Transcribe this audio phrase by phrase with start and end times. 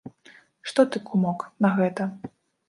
[0.71, 2.09] Што ты, кумок, на гэта?